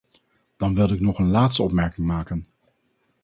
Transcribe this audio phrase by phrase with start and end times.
[0.57, 2.47] Dan wilde ik nog een laatste opmerking maken.